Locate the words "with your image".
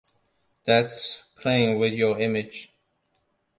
1.77-2.73